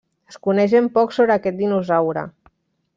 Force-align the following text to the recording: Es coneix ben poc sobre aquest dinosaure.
Es 0.31 0.37
coneix 0.47 0.73
ben 0.77 0.87
poc 0.97 1.13
sobre 1.19 1.37
aquest 1.37 1.63
dinosaure. 1.63 2.29